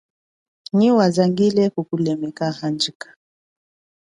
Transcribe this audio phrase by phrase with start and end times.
[0.77, 3.07] Nyi wazangile kukulemeka, handjika.